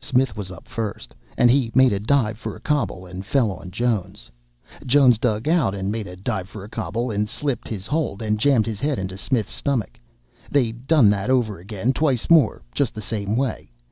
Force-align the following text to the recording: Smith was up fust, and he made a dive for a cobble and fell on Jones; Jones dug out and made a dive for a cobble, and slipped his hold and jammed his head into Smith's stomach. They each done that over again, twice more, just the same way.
Smith 0.00 0.36
was 0.36 0.50
up 0.50 0.66
fust, 0.66 1.14
and 1.38 1.48
he 1.48 1.70
made 1.72 1.92
a 1.92 2.00
dive 2.00 2.36
for 2.36 2.56
a 2.56 2.60
cobble 2.60 3.06
and 3.06 3.24
fell 3.24 3.52
on 3.52 3.70
Jones; 3.70 4.32
Jones 4.84 5.16
dug 5.16 5.46
out 5.46 5.76
and 5.76 5.92
made 5.92 6.08
a 6.08 6.16
dive 6.16 6.48
for 6.48 6.64
a 6.64 6.68
cobble, 6.68 7.08
and 7.12 7.28
slipped 7.28 7.68
his 7.68 7.86
hold 7.86 8.20
and 8.20 8.40
jammed 8.40 8.66
his 8.66 8.80
head 8.80 8.98
into 8.98 9.16
Smith's 9.16 9.52
stomach. 9.54 10.00
They 10.50 10.64
each 10.64 10.88
done 10.88 11.08
that 11.10 11.30
over 11.30 11.60
again, 11.60 11.92
twice 11.92 12.28
more, 12.28 12.64
just 12.74 12.96
the 12.96 13.00
same 13.00 13.36
way. 13.36 13.70